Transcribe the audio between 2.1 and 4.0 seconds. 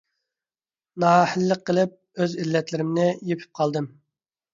ئۆز ئىللەتلىرىمنى يېپىپ قالدىم.